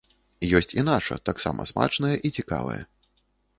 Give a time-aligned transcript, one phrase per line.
[0.59, 2.81] Ёсць і наша, таксама смачнае і цікавае.